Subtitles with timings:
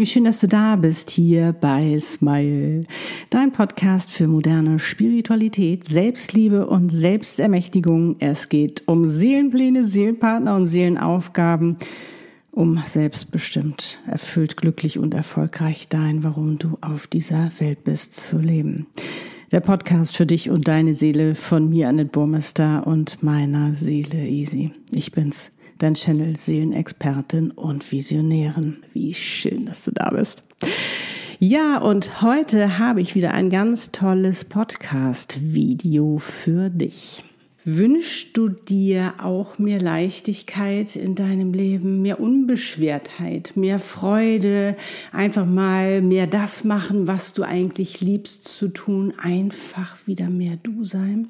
[0.00, 2.84] wie schön, dass du da bist hier bei Smile,
[3.28, 8.16] dein Podcast für moderne Spiritualität, Selbstliebe und Selbstermächtigung.
[8.18, 11.76] Es geht um Seelenpläne, Seelenpartner und Seelenaufgaben,
[12.50, 18.86] um selbstbestimmt, erfüllt, glücklich und erfolgreich dein, warum du auf dieser Welt bist, zu leben.
[19.52, 24.72] Der Podcast für dich und deine Seele von mir, Annette Burmester und meiner Seele Easy.
[24.92, 28.76] Ich bin's dein Channel Seelenexpertin und Visionärin.
[28.92, 30.44] Wie schön, dass du da bist.
[31.38, 37.24] Ja, und heute habe ich wieder ein ganz tolles Podcast-Video für dich.
[37.64, 44.76] Wünschst du dir auch mehr Leichtigkeit in deinem Leben, mehr Unbeschwertheit, mehr Freude,
[45.12, 50.84] einfach mal mehr das machen, was du eigentlich liebst zu tun, einfach wieder mehr du
[50.84, 51.28] sein?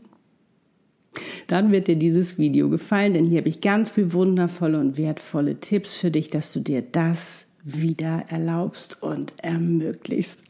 [1.47, 5.57] Dann wird dir dieses Video gefallen, denn hier habe ich ganz viel wundervolle und wertvolle
[5.57, 10.45] Tipps für dich, dass du dir das wieder erlaubst und ermöglichst.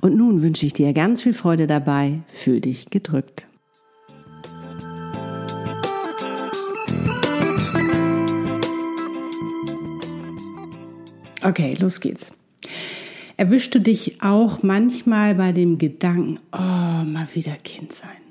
[0.00, 2.20] Und nun wünsche ich dir ganz viel Freude dabei.
[2.28, 3.46] Fühl dich gedrückt.
[11.42, 12.32] Okay, los geht's.
[13.36, 18.21] Erwischst du dich auch manchmal bei dem Gedanken, oh, mal wieder Kind sein?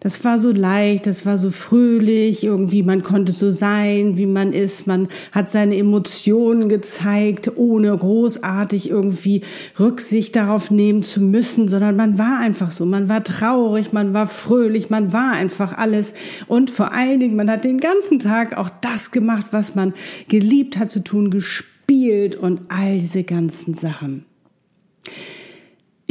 [0.00, 4.54] Das war so leicht, das war so fröhlich, irgendwie man konnte so sein, wie man
[4.54, 9.42] ist, man hat seine Emotionen gezeigt, ohne großartig irgendwie
[9.78, 14.26] Rücksicht darauf nehmen zu müssen, sondern man war einfach so, man war traurig, man war
[14.26, 16.14] fröhlich, man war einfach alles.
[16.48, 19.92] Und vor allen Dingen, man hat den ganzen Tag auch das gemacht, was man
[20.28, 24.24] geliebt hat zu tun, gespielt und all diese ganzen Sachen.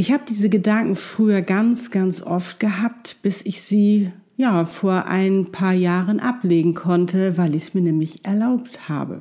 [0.00, 5.52] Ich habe diese Gedanken früher ganz, ganz oft gehabt, bis ich sie ja vor ein
[5.52, 9.20] paar Jahren ablegen konnte, weil ich es mir nämlich erlaubt habe.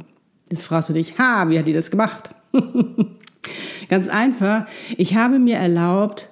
[0.49, 2.29] Jetzt fragst du dich, ha, wie hat die das gemacht?
[3.89, 6.29] ganz einfach, ich habe mir erlaubt,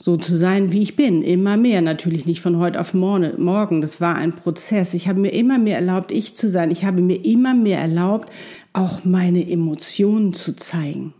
[0.00, 1.82] so zu sein, wie ich bin, immer mehr.
[1.82, 3.82] Natürlich nicht von heute auf morgen.
[3.82, 4.94] Das war ein Prozess.
[4.94, 6.70] Ich habe mir immer mehr erlaubt, ich zu sein.
[6.70, 8.30] Ich habe mir immer mehr erlaubt,
[8.72, 11.12] auch meine Emotionen zu zeigen.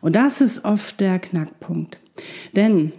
[0.00, 1.98] Und das ist oft der Knackpunkt.
[2.54, 2.92] Denn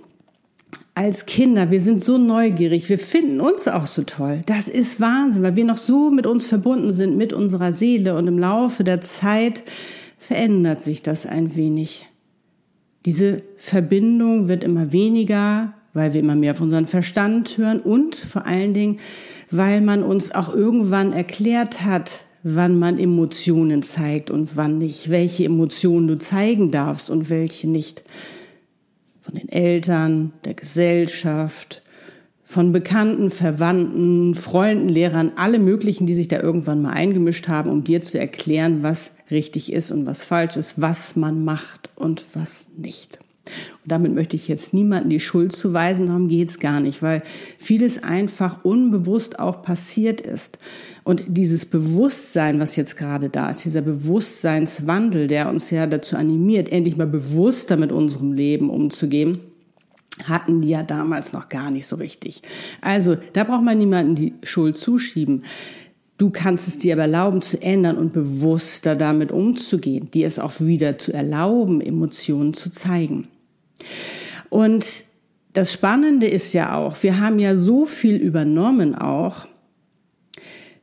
[0.98, 4.42] als Kinder, wir sind so neugierig, wir finden uns auch so toll.
[4.48, 8.16] Das ist Wahnsinn, weil wir noch so mit uns verbunden sind, mit unserer Seele.
[8.16, 9.64] Und im Laufe der Zeit
[10.18, 12.08] verändert sich das ein wenig.
[13.06, 18.46] Diese Verbindung wird immer weniger, weil wir immer mehr auf unseren Verstand hören und vor
[18.46, 19.00] allen Dingen,
[19.52, 22.26] weil man uns auch irgendwann erklärt hat,
[22.56, 28.04] wann man Emotionen zeigt und wann nicht, welche Emotionen du zeigen darfst und welche nicht.
[29.22, 31.82] Von den Eltern, der Gesellschaft,
[32.44, 37.84] von Bekannten, Verwandten, Freunden, Lehrern, alle möglichen, die sich da irgendwann mal eingemischt haben, um
[37.84, 42.68] dir zu erklären, was richtig ist und was falsch ist, was man macht und was
[42.78, 43.20] nicht.
[43.84, 47.24] Und damit möchte ich jetzt niemanden die Schuld zuweisen, darum geht's gar nicht, weil
[47.58, 50.60] vieles einfach unbewusst auch passiert ist.
[51.04, 56.70] Und dieses Bewusstsein, was jetzt gerade da ist, dieser Bewusstseinswandel, der uns ja dazu animiert,
[56.70, 59.40] endlich mal bewusster mit unserem Leben umzugehen,
[60.26, 62.42] hatten die ja damals noch gar nicht so richtig.
[62.82, 65.44] Also da braucht man niemanden die Schuld zuschieben.
[66.18, 70.60] Du kannst es dir aber erlauben zu ändern und bewusster damit umzugehen, dir es auch
[70.60, 73.28] wieder zu erlauben, Emotionen zu zeigen.
[74.50, 74.86] Und
[75.54, 79.48] das Spannende ist ja auch, wir haben ja so viel übernommen auch,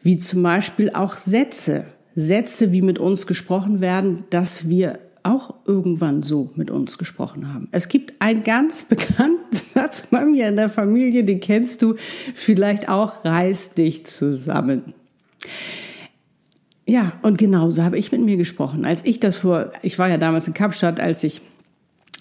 [0.02, 1.86] wie zum Beispiel auch Sätze.
[2.14, 7.68] Sätze, wie mit uns gesprochen werden, dass wir auch irgendwann so mit uns gesprochen haben.
[7.72, 11.96] Es gibt einen ganz bekannten Satz bei mir in der Familie, den kennst du
[12.34, 14.94] vielleicht auch, reiß dich zusammen.
[16.86, 18.84] Ja, und genauso habe ich mit mir gesprochen.
[18.84, 21.40] Als ich das vor, ich war ja damals in Kapstadt, als ich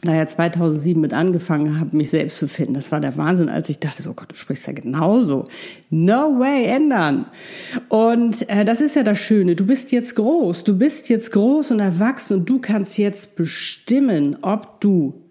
[0.08, 2.74] da ja 2007 mit angefangen habe, mich selbst zu finden.
[2.74, 5.46] Das war der Wahnsinn, als ich dachte, oh Gott, du sprichst ja genauso.
[5.90, 7.26] No way, ändern.
[7.90, 9.55] Und äh, das ist ja das Schöne.
[9.55, 10.64] Du bist jetzt groß.
[10.64, 15.23] Du bist jetzt groß und erwachsen und du kannst jetzt bestimmen, ob du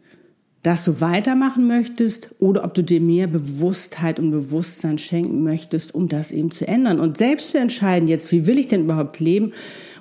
[0.62, 6.08] das so weitermachen möchtest oder ob du dir mehr Bewusstheit und Bewusstsein schenken möchtest, um
[6.08, 7.00] das eben zu ändern.
[7.00, 9.52] Und selbst zu entscheiden jetzt, wie will ich denn überhaupt leben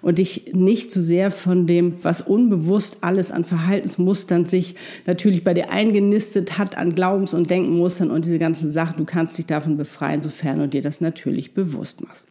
[0.02, 4.76] und dich nicht zu so sehr von dem, was unbewusst alles an Verhaltensmustern sich
[5.06, 9.38] natürlich bei dir eingenistet hat, an Glaubens- und Denkenmustern und diese ganzen Sachen, du kannst
[9.38, 12.28] dich davon befreien, sofern du dir das natürlich bewusst machst.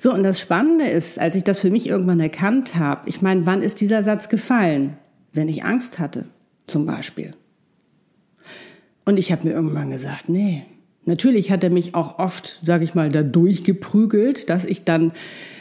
[0.00, 3.46] So, und das Spannende ist, als ich das für mich irgendwann erkannt habe, ich meine,
[3.46, 4.96] wann ist dieser Satz gefallen?
[5.32, 6.26] Wenn ich Angst hatte
[6.66, 7.32] zum Beispiel.
[9.04, 10.64] Und ich habe mir irgendwann gesagt, nee,
[11.04, 15.12] Natürlich hat er mich auch oft, sage ich mal, da durchgeprügelt, dass ich dann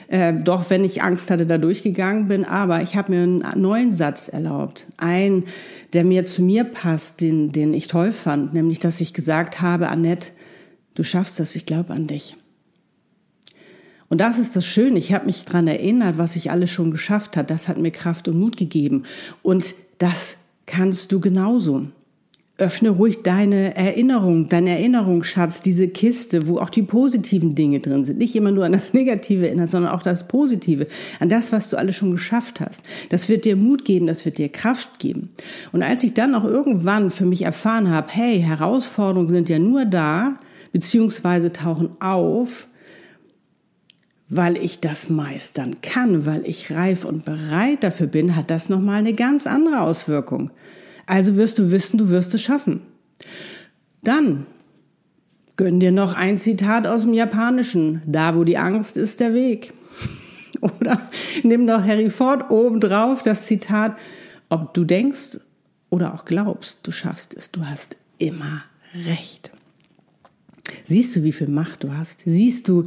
[0.07, 2.45] äh, doch, wenn ich Angst hatte, da durchgegangen bin.
[2.45, 4.85] Aber ich habe mir einen neuen Satz erlaubt.
[4.97, 5.45] Ein,
[5.93, 9.89] der mir zu mir passt, den, den ich toll fand, nämlich, dass ich gesagt habe,
[9.89, 10.29] Annette,
[10.93, 12.35] du schaffst das, ich glaube an dich.
[14.09, 14.99] Und das ist das Schöne.
[14.99, 17.49] Ich habe mich dran erinnert, was ich alles schon geschafft hat.
[17.49, 19.03] Das hat mir Kraft und Mut gegeben.
[19.41, 20.35] Und das
[20.65, 21.88] kannst du genauso
[22.61, 28.19] öffne ruhig deine Erinnerung, dein Erinnerungsschatz, diese Kiste, wo auch die positiven Dinge drin sind.
[28.19, 30.87] Nicht immer nur an das Negative erinnern, sondern auch das Positive,
[31.19, 32.83] an das, was du alles schon geschafft hast.
[33.09, 35.29] Das wird dir Mut geben, das wird dir Kraft geben.
[35.71, 39.85] Und als ich dann auch irgendwann für mich erfahren habe, hey, Herausforderungen sind ja nur
[39.85, 40.35] da,
[40.71, 42.67] beziehungsweise tauchen auf,
[44.29, 48.99] weil ich das meistern kann, weil ich reif und bereit dafür bin, hat das nochmal
[48.99, 50.51] eine ganz andere Auswirkung.
[51.11, 52.79] Also wirst du wissen, du wirst es schaffen.
[54.01, 54.45] Dann
[55.57, 58.01] gönn dir noch ein Zitat aus dem Japanischen.
[58.05, 59.73] Da, wo die Angst ist, der Weg.
[60.61, 61.09] Oder
[61.43, 63.97] nimm doch Harry Ford obendrauf das Zitat,
[64.47, 65.39] ob du denkst
[65.89, 68.63] oder auch glaubst, du schaffst es, du hast immer
[69.05, 69.51] recht.
[70.85, 72.21] Siehst du, wie viel Macht du hast?
[72.23, 72.85] Siehst du,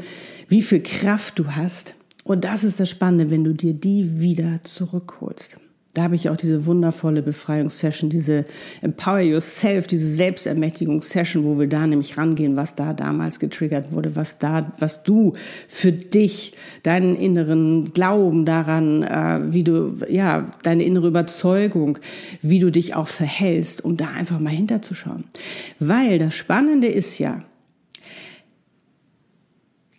[0.49, 1.93] wie viel Kraft du hast?
[2.25, 5.59] Und das ist das Spannende, wenn du dir die wieder zurückholst.
[5.95, 8.45] Da habe ich auch diese wundervolle Befreiungssession, diese
[8.83, 14.41] Empower Yourself, diese Selbstermächtigungssession, wo wir da nämlich rangehen, was da damals getriggert wurde, was
[14.41, 15.35] da, was du
[15.69, 21.99] für dich, deinen inneren Glauben daran, äh, wie du, ja, deine innere Überzeugung,
[22.43, 25.25] wie du dich auch verhältst, um da einfach mal hinterzuschauen.
[25.79, 27.45] Weil das Spannende ist ja,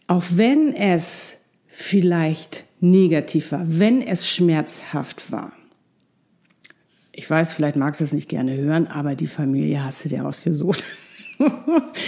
[0.07, 1.37] auch wenn es
[1.67, 5.53] vielleicht negativ war, wenn es schmerzhaft war,
[7.17, 10.25] ich weiß, vielleicht magst du es nicht gerne hören, aber die Familie hast du dir
[10.25, 10.83] ausgesucht.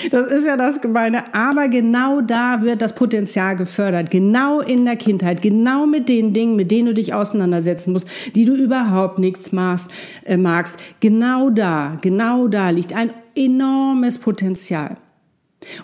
[0.10, 1.34] Das ist ja das Gemeine.
[1.34, 4.10] Aber genau da wird das Potenzial gefördert.
[4.10, 5.42] Genau in der Kindheit.
[5.42, 9.92] Genau mit den Dingen, mit denen du dich auseinandersetzen musst, die du überhaupt nichts magst.
[10.24, 10.80] Äh, magst.
[11.02, 14.96] Genau da, genau da liegt ein enormes Potenzial.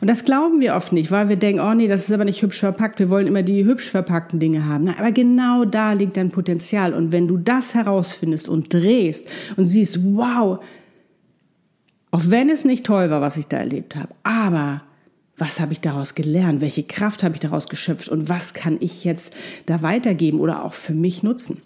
[0.02, 2.42] Und das glauben wir oft nicht, weil wir denken, oh nee, das ist aber nicht
[2.42, 4.90] hübsch verpackt, wir wollen immer die hübsch verpackten Dinge haben.
[4.90, 6.94] aber genau da liegt dein Potenzial.
[6.94, 9.28] Und wenn du das herausfindest und drehst
[9.58, 10.60] und siehst, wow,
[12.12, 14.84] auch wenn es nicht toll war, was ich da erlebt habe, aber
[15.38, 16.62] was habe ich daraus gelernt?
[16.62, 18.08] Welche Kraft habe ich daraus geschöpft?
[18.08, 21.62] Und was kann ich jetzt da weitergeben oder auch für mich nutzen?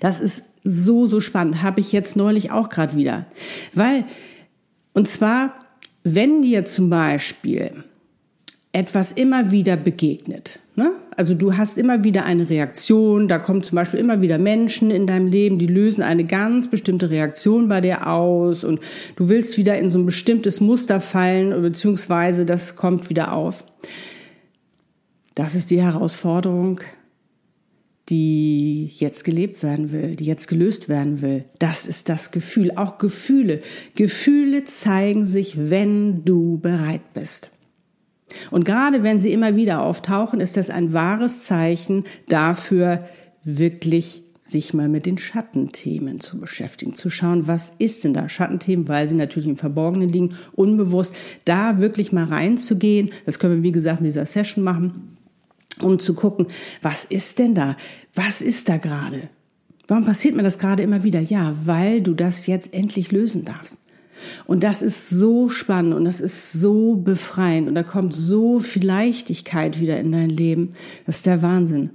[0.00, 1.62] Das ist so, so spannend.
[1.62, 3.26] Habe ich jetzt neulich auch gerade wieder.
[3.74, 4.06] Weil,
[4.94, 5.65] und zwar,
[6.08, 7.82] wenn dir zum Beispiel
[8.70, 10.92] etwas immer wieder begegnet, ne?
[11.16, 15.08] also du hast immer wieder eine Reaktion, da kommen zum Beispiel immer wieder Menschen in
[15.08, 18.78] deinem Leben, die lösen eine ganz bestimmte Reaktion bei dir aus und
[19.16, 23.64] du willst wieder in so ein bestimmtes Muster fallen, beziehungsweise das kommt wieder auf.
[25.34, 26.80] Das ist die Herausforderung,
[28.08, 31.44] die jetzt gelebt werden will, die jetzt gelöst werden will.
[31.58, 32.72] Das ist das Gefühl.
[32.76, 33.62] Auch Gefühle.
[33.96, 37.50] Gefühle zeigen sich, wenn du bereit bist.
[38.50, 43.04] Und gerade wenn sie immer wieder auftauchen, ist das ein wahres Zeichen dafür,
[43.44, 48.86] wirklich sich mal mit den Schattenthemen zu beschäftigen, zu schauen, was ist denn da Schattenthemen,
[48.86, 51.12] weil sie natürlich im Verborgenen liegen, unbewusst,
[51.44, 53.10] da wirklich mal reinzugehen.
[53.24, 55.16] Das können wir, wie gesagt, mit dieser Session machen
[55.80, 56.46] um zu gucken,
[56.82, 57.76] was ist denn da?
[58.14, 59.28] Was ist da gerade?
[59.88, 61.20] Warum passiert mir das gerade immer wieder?
[61.20, 63.78] Ja, weil du das jetzt endlich lösen darfst.
[64.46, 68.84] Und das ist so spannend und das ist so befreiend und da kommt so viel
[68.84, 70.72] Leichtigkeit wieder in dein Leben.
[71.04, 71.90] Das ist der Wahnsinn.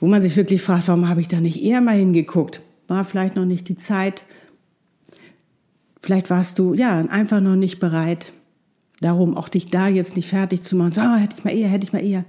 [0.00, 2.62] Wo man sich wirklich fragt, warum habe ich da nicht eher mal hingeguckt?
[2.88, 4.24] War vielleicht noch nicht die Zeit.
[6.00, 8.32] Vielleicht warst du, ja, einfach noch nicht bereit.
[9.04, 10.92] Darum auch dich da jetzt nicht fertig zu machen.
[10.92, 12.24] So, oh, hätte ich mal eher, hätte ich mal eher.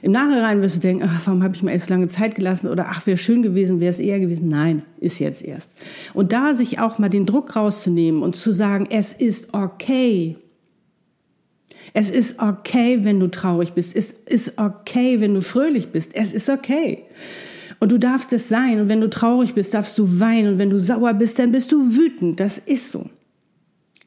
[0.00, 2.68] Im Nachhinein wirst du denken, ach, warum habe ich mir erst so lange Zeit gelassen
[2.68, 4.48] oder ach, wäre schön gewesen, wäre es eher gewesen.
[4.48, 5.72] Nein, ist jetzt erst.
[6.14, 10.36] Und da sich auch mal den Druck rauszunehmen und zu sagen, es ist okay.
[11.92, 13.94] Es ist okay, wenn du traurig bist.
[13.94, 16.14] Es ist okay, wenn du fröhlich bist.
[16.14, 17.02] Es ist okay.
[17.80, 18.80] Und du darfst es sein.
[18.80, 20.54] Und wenn du traurig bist, darfst du weinen.
[20.54, 22.40] Und wenn du sauer bist, dann bist du wütend.
[22.40, 23.10] Das ist so.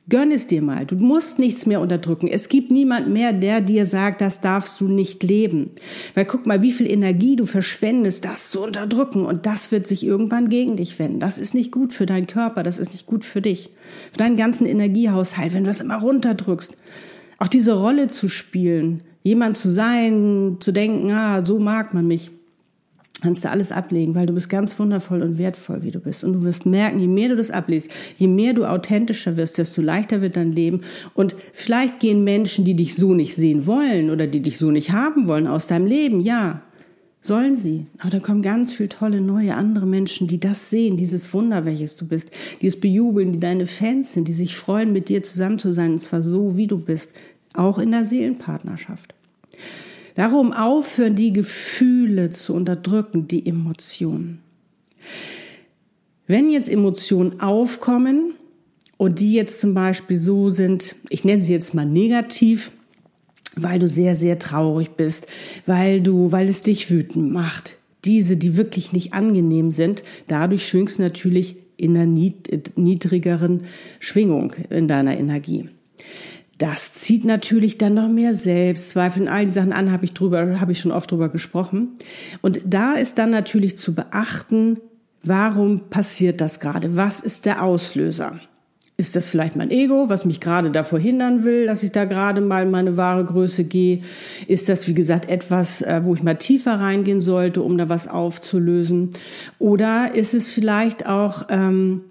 [0.10, 0.86] Gönn es dir mal.
[0.86, 2.30] Du musst nichts mehr unterdrücken.
[2.30, 5.72] Es gibt niemand mehr, der dir sagt, das darfst du nicht leben.
[6.16, 9.26] Weil guck mal, wie viel Energie du verschwendest, das zu unterdrücken.
[9.26, 11.20] Und das wird sich irgendwann gegen dich wenden.
[11.20, 12.64] Das ist nicht gut für deinen Körper.
[12.64, 13.70] Das ist nicht gut für dich.
[14.14, 16.78] Für deinen ganzen Energiehaushalt, wenn du das immer runterdrückst.
[17.38, 19.04] Auch diese Rolle zu spielen.
[19.24, 22.32] Jemand zu sein, zu denken, ah, so mag man mich.
[23.22, 26.24] Kannst du alles ablegen, weil du bist ganz wundervoll und wertvoll, wie du bist.
[26.24, 29.82] Und du wirst merken, je mehr du das ablegst, je mehr du authentischer wirst, desto
[29.82, 30.82] leichter wird dein Leben.
[31.14, 34.92] Und vielleicht gehen Menschen, die dich so nicht sehen wollen oder die dich so nicht
[34.92, 36.22] haben wollen, aus deinem Leben.
[36.22, 36.62] Ja,
[37.22, 37.88] sollen sie.
[38.00, 41.96] Aber dann kommen ganz viele tolle neue andere Menschen, die das sehen, dieses Wunder, welches
[41.96, 42.32] du bist,
[42.62, 45.94] die es bejubeln, die deine Fans sind, die sich freuen, mit dir zusammen zu sein,
[45.94, 47.12] und zwar so, wie du bist,
[47.54, 49.14] auch in der Seelenpartnerschaft.
[50.18, 54.40] Darum aufhören, die Gefühle zu unterdrücken, die Emotionen.
[56.26, 58.34] Wenn jetzt Emotionen aufkommen
[58.98, 62.72] und die jetzt zum Beispiel so sind, ich nenne sie jetzt mal negativ,
[63.56, 65.28] weil du sehr, sehr traurig bist,
[65.68, 70.98] weil du, weil es dich wütend macht, diese, die wirklich nicht angenehm sind, dadurch schwingst
[70.98, 73.66] du natürlich in einer niedrigeren
[74.00, 75.70] Schwingung in deiner Energie.
[76.58, 80.60] Das zieht natürlich dann noch mehr Selbstzweifel und all die Sachen an, habe ich drüber,
[80.60, 81.90] habe ich schon oft drüber gesprochen.
[82.42, 84.80] Und da ist dann natürlich zu beachten,
[85.24, 86.98] warum passiert das gerade?
[86.98, 88.40] Was ist der Auslöser?
[89.00, 92.42] Ist das vielleicht mein Ego, was mich gerade davor hindern will, dass ich da gerade
[92.42, 94.02] mal in meine wahre Größe gehe?
[94.48, 98.08] Ist das, wie gesagt, etwas, äh, wo ich mal tiefer reingehen sollte, um da was
[98.08, 99.12] aufzulösen?
[99.60, 102.06] Oder ist es vielleicht auch ähm,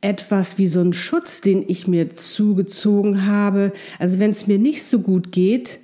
[0.00, 3.72] etwas wie so ein Schutz, den ich mir zugezogen habe.
[3.98, 5.80] Also wenn es mir nicht so gut geht,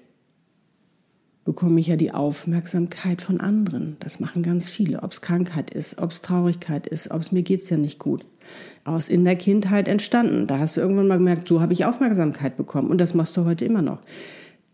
[1.45, 3.97] bekomme ich ja die Aufmerksamkeit von anderen.
[4.01, 5.03] Das machen ganz viele.
[5.03, 8.25] Ob es Krankheit ist, ob es Traurigkeit ist, ob es mir geht's ja nicht gut.
[8.85, 10.47] Aus in der Kindheit entstanden.
[10.47, 12.91] Da hast du irgendwann mal gemerkt, so habe ich Aufmerksamkeit bekommen.
[12.91, 14.01] Und das machst du heute immer noch.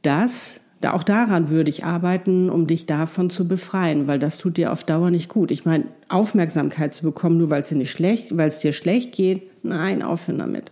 [0.02, 4.57] Das da auch daran würde ich arbeiten, um dich davon zu befreien, weil das tut
[4.57, 5.51] dir auf Dauer nicht gut.
[5.51, 9.13] Ich meine, Aufmerksamkeit zu bekommen, nur weil es dir nicht schlecht, weil es dir schlecht
[9.13, 10.71] geht, nein, aufhören damit.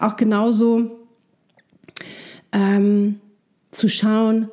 [0.00, 0.98] Auch genauso
[2.52, 3.20] ähm,
[3.70, 4.48] zu schauen,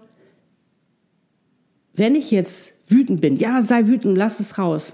[1.95, 4.93] wenn ich jetzt wütend bin, ja, sei wütend, lass es raus.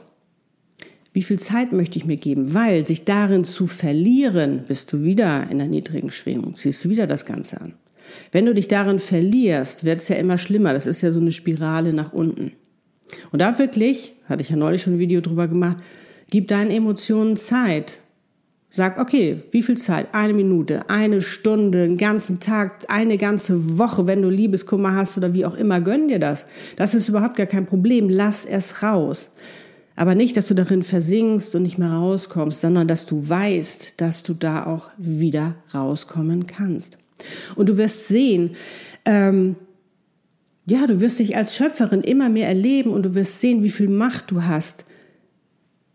[1.14, 2.54] Wie viel Zeit möchte ich mir geben?
[2.54, 7.06] Weil sich darin zu verlieren, bist du wieder in der niedrigen Schwingung, ziehst du wieder
[7.06, 7.74] das Ganze an.
[8.32, 10.74] Wenn du dich darin verlierst, wird es ja immer schlimmer.
[10.74, 12.54] Das ist ja so eine Spirale nach unten.
[13.32, 15.78] Und da wirklich, hatte ich ja neulich schon ein Video drüber gemacht,
[16.30, 18.00] gib deinen Emotionen Zeit.
[18.74, 20.08] Sag, okay, wie viel Zeit?
[20.14, 25.34] Eine Minute, eine Stunde, einen ganzen Tag, eine ganze Woche, wenn du Liebeskummer hast oder
[25.34, 26.46] wie auch immer, gönn dir das.
[26.78, 28.08] Das ist überhaupt gar kein Problem.
[28.08, 29.30] Lass es raus.
[29.98, 34.24] Aber nicht, dass du darin versinkst und nicht mehr rauskommst, sondern dass du weißt, dass
[34.24, 36.98] du da auch wieder rauskommen kannst.
[37.56, 38.52] Und du wirst sehen,
[39.06, 39.56] ähm,
[40.66, 43.90] ja, du wirst dich als Schöpferin immer mehr erleben und du wirst sehen, wie viel
[43.90, 44.86] Macht du hast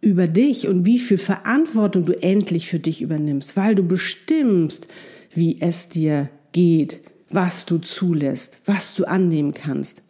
[0.00, 4.87] über dich und wie viel Verantwortung du endlich für dich übernimmst, weil du bestimmst,
[5.33, 10.02] wie es dir geht, was du zulässt, was du annehmen kannst.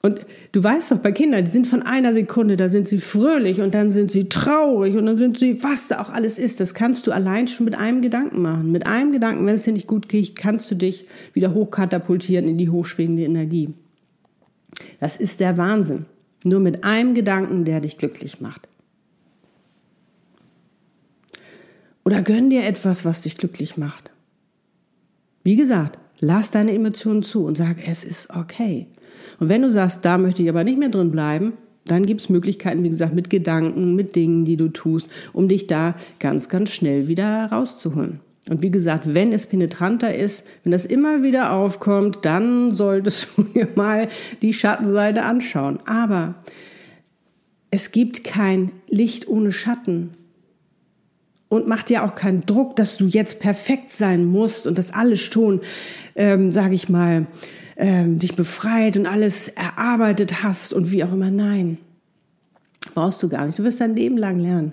[0.00, 0.20] Und
[0.52, 3.74] du weißt doch, bei Kindern, die sind von einer Sekunde, da sind sie fröhlich und
[3.74, 6.60] dann sind sie traurig und dann sind sie, was da auch alles ist.
[6.60, 8.70] Das kannst du allein schon mit einem Gedanken machen.
[8.70, 12.58] Mit einem Gedanken, wenn es dir nicht gut geht, kannst du dich wieder hochkatapultieren in
[12.58, 13.74] die hochschwingende Energie.
[15.00, 16.06] Das ist der Wahnsinn.
[16.44, 18.68] Nur mit einem Gedanken, der dich glücklich macht.
[22.04, 24.12] Oder gönn dir etwas, was dich glücklich macht.
[25.42, 28.86] Wie gesagt, lass deine Emotionen zu und sag, es ist okay.
[29.40, 32.28] Und wenn du sagst, da möchte ich aber nicht mehr drin bleiben, dann gibt es
[32.28, 36.70] Möglichkeiten, wie gesagt, mit Gedanken, mit Dingen, die du tust, um dich da ganz, ganz
[36.70, 38.20] schnell wieder rauszuholen.
[38.48, 43.42] Und wie gesagt, wenn es penetranter ist, wenn das immer wieder aufkommt, dann solltest du
[43.54, 44.08] dir mal
[44.42, 45.80] die Schattenseite anschauen.
[45.86, 46.34] Aber
[47.70, 50.10] es gibt kein Licht ohne Schatten.
[51.48, 55.20] Und macht dir auch keinen Druck, dass du jetzt perfekt sein musst und das alles
[55.20, 55.62] schon,
[56.14, 57.26] ähm, sage ich mal,
[57.76, 61.30] ähm, dich befreit und alles erarbeitet hast und wie auch immer.
[61.30, 61.78] Nein,
[62.94, 63.58] brauchst du gar nicht.
[63.58, 64.72] Du wirst dein Leben lang lernen.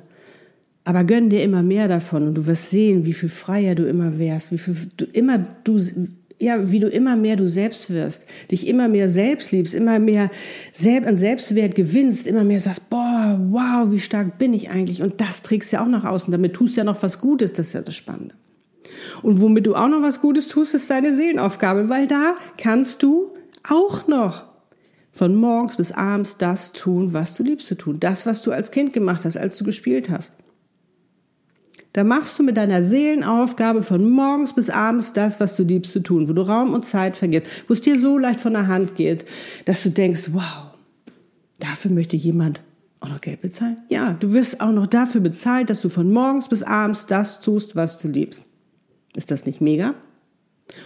[0.83, 4.19] Aber gönn dir immer mehr davon und du wirst sehen, wie viel freier du immer
[4.19, 5.79] wärst, wie viel du immer du
[6.39, 10.29] ja, wie du immer mehr du selbst wirst, dich immer mehr selbst liebst, immer mehr
[10.71, 15.01] selbst an Selbstwert gewinnst, immer mehr sagst, boah, wow, wie stark bin ich eigentlich?
[15.01, 16.31] Und das trägst du ja auch nach außen.
[16.31, 18.35] Damit tust du ja noch was Gutes, das ist ja das Spannende.
[19.21, 23.33] Und womit du auch noch was Gutes tust, ist deine Seelenaufgabe, weil da kannst du
[23.67, 24.43] auch noch
[25.11, 27.99] von morgens bis abends das tun, was du liebst zu tun.
[27.99, 30.33] Das, was du als Kind gemacht hast, als du gespielt hast.
[31.95, 36.01] Da machst du mit deiner Seelenaufgabe von morgens bis abends das, was du liebst zu
[36.01, 38.95] tun, wo du Raum und Zeit vergisst, wo es dir so leicht von der Hand
[38.95, 39.23] geht,
[39.63, 40.73] dass du denkst, wow,
[41.57, 42.59] dafür möchte jemand
[42.99, 43.77] auch noch Geld bezahlen?
[43.87, 47.77] Ja, du wirst auch noch dafür bezahlt, dass du von morgens bis abends das tust,
[47.77, 48.43] was du liebst.
[49.15, 49.93] Ist das nicht mega?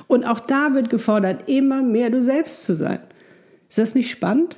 [0.05, 2.99] Und auch da wird gefordert, immer mehr du selbst zu sein.
[3.67, 4.57] Ist das nicht spannend?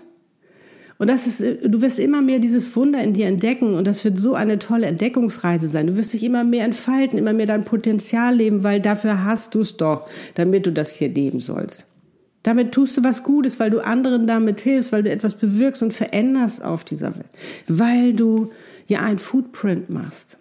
[1.01, 4.19] Und das ist, du wirst immer mehr dieses Wunder in dir entdecken und das wird
[4.19, 5.87] so eine tolle Entdeckungsreise sein.
[5.87, 9.61] Du wirst dich immer mehr entfalten, immer mehr dein Potenzial leben, weil dafür hast du
[9.61, 11.87] es doch, damit du das hier leben sollst.
[12.43, 15.91] Damit tust du was Gutes, weil du anderen damit hilfst, weil du etwas bewirkst und
[15.91, 17.25] veränderst auf dieser Welt,
[17.67, 18.51] weil du
[18.85, 20.37] ja ein Footprint machst.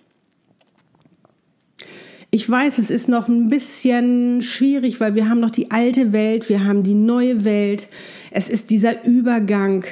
[2.30, 6.50] Ich weiß, es ist noch ein bisschen schwierig, weil wir haben noch die alte Welt,
[6.50, 7.88] wir haben die neue Welt.
[8.30, 9.86] Es ist dieser Übergang,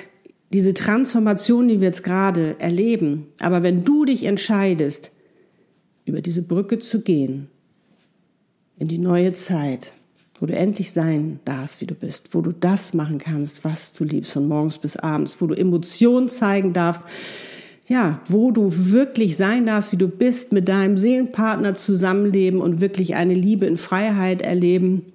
[0.52, 3.26] diese Transformation, die wir jetzt gerade erleben.
[3.40, 5.10] Aber wenn du dich entscheidest,
[6.04, 7.48] über diese Brücke zu gehen,
[8.78, 9.92] in die neue Zeit,
[10.40, 14.04] wo du endlich sein darfst, wie du bist, wo du das machen kannst, was du
[14.04, 17.02] liebst, von morgens bis abends, wo du Emotionen zeigen darfst,
[17.88, 23.14] ja, wo du wirklich sein darfst, wie du bist, mit deinem Seelenpartner zusammenleben und wirklich
[23.14, 25.06] eine Liebe in Freiheit erleben,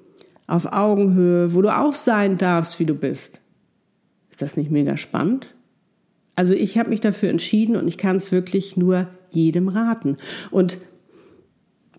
[0.48, 3.40] auf Augenhöhe, wo du auch sein darfst, wie du bist.
[4.34, 5.54] Ist das nicht mega spannend?
[6.36, 10.18] Also ich habe mich dafür entschieden und ich kann es wirklich nur jedem raten.
[10.50, 10.80] Und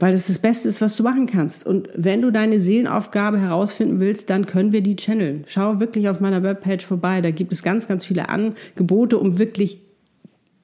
[0.01, 1.65] weil es das Beste ist, was du machen kannst.
[1.65, 5.45] Und wenn du deine Seelenaufgabe herausfinden willst, dann können wir die channeln.
[5.47, 7.21] Schau wirklich auf meiner Webpage vorbei.
[7.21, 9.81] Da gibt es ganz, ganz viele Angebote, um wirklich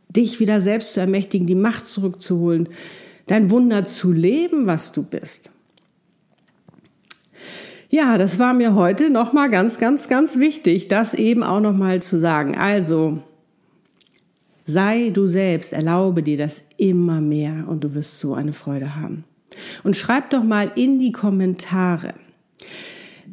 [0.09, 2.69] dich wieder selbst zu ermächtigen, die Macht zurückzuholen,
[3.29, 5.53] dein Wunder zu leben, was du bist.
[7.93, 12.21] Ja, das war mir heute nochmal ganz, ganz, ganz wichtig, das eben auch nochmal zu
[12.21, 12.57] sagen.
[12.57, 13.19] Also,
[14.65, 19.25] sei du selbst, erlaube dir das immer mehr und du wirst so eine Freude haben.
[19.83, 22.15] Und schreib doch mal in die Kommentare,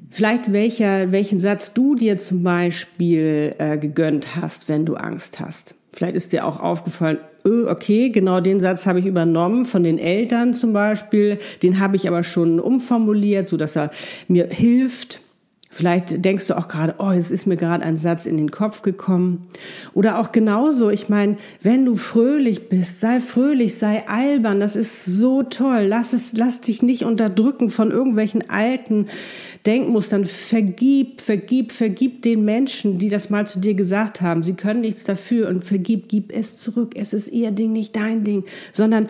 [0.10, 5.76] vielleicht welcher, welchen Satz du dir zum Beispiel äh, gegönnt hast, wenn du Angst hast.
[5.94, 7.20] Vielleicht ist dir auch aufgefallen,
[7.50, 11.40] okay, genau den Satz habe ich übernommen von den Eltern zum Beispiel.
[11.64, 13.92] Den habe ich aber schon umformuliert, so dass er
[14.28, 15.22] mir hilft.
[15.70, 18.82] Vielleicht denkst du auch gerade, oh, jetzt ist mir gerade ein Satz in den Kopf
[18.84, 19.48] gekommen.
[19.94, 25.06] Oder auch genauso, ich meine, wenn du fröhlich bist, sei fröhlich, sei albern, das ist
[25.06, 25.84] so toll.
[25.88, 29.08] Lass es, lass dich nicht unterdrücken von irgendwelchen alten
[29.66, 30.24] Denkmustern.
[30.24, 34.44] Vergib, vergib, vergib den Menschen, die das mal zu dir gesagt haben.
[34.44, 36.94] Sie können nichts dafür und vergib, gib es zurück.
[36.96, 39.10] Es ist ihr Ding, nicht dein Ding, sondern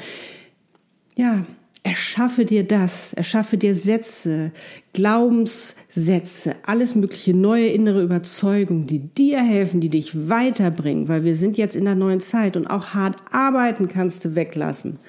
[1.16, 1.46] ja,
[1.88, 4.52] Erschaffe dir das, erschaffe dir Sätze,
[4.92, 11.56] Glaubenssätze, alles mögliche neue innere Überzeugungen, die dir helfen, die dich weiterbringen, weil wir sind
[11.56, 15.00] jetzt in der neuen Zeit und auch hart arbeiten kannst du weglassen.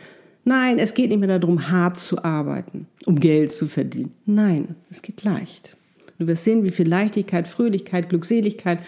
[0.45, 4.13] Nein, es geht nicht mehr darum, hart zu arbeiten, um Geld zu verdienen.
[4.25, 5.77] Nein, es geht leicht.
[6.21, 8.79] Du wirst sehen, wie viel Leichtigkeit, Fröhlichkeit, Glückseligkeit,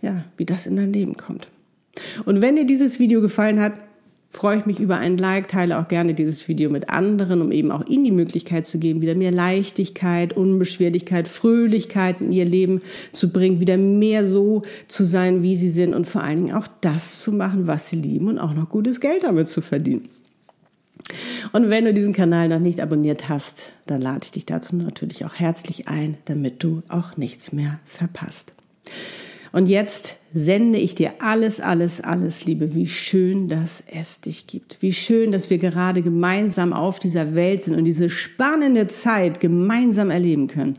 [0.00, 1.48] ja, wie das in dein Leben kommt.
[2.24, 3.74] Und wenn dir dieses Video gefallen hat,
[4.36, 7.70] freue ich mich über ein Like, teile auch gerne dieses Video mit anderen, um eben
[7.70, 13.30] auch ihnen die Möglichkeit zu geben, wieder mehr Leichtigkeit, Unbeschwerlichkeit, Fröhlichkeit in ihr Leben zu
[13.32, 17.20] bringen, wieder mehr so zu sein, wie sie sind und vor allen Dingen auch das
[17.20, 20.10] zu machen, was sie lieben und auch noch gutes Geld damit zu verdienen.
[21.52, 25.24] Und wenn du diesen Kanal noch nicht abonniert hast, dann lade ich dich dazu natürlich
[25.24, 28.52] auch herzlich ein, damit du auch nichts mehr verpasst.
[29.52, 32.74] Und jetzt sende ich dir alles, alles, alles, Liebe.
[32.74, 34.78] Wie schön, dass es dich gibt.
[34.80, 40.10] Wie schön, dass wir gerade gemeinsam auf dieser Welt sind und diese spannende Zeit gemeinsam
[40.10, 40.76] erleben können.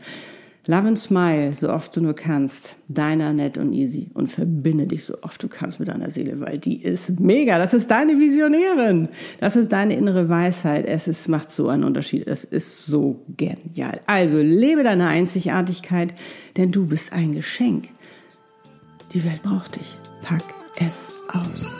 [0.70, 2.76] Love and smile, so oft du nur kannst.
[2.88, 4.10] Deiner nett und easy.
[4.12, 7.56] Und verbinde dich so oft du kannst mit deiner Seele, weil die ist mega.
[7.56, 9.08] Das ist deine Visionärin.
[9.40, 10.84] Das ist deine innere Weisheit.
[10.84, 12.26] Es ist, macht so einen Unterschied.
[12.26, 14.00] Es ist so genial.
[14.04, 16.12] Also lebe deine Einzigartigkeit,
[16.58, 17.88] denn du bist ein Geschenk.
[19.12, 19.96] Die Welt braucht dich.
[20.22, 20.44] Pack
[20.76, 21.72] es aus.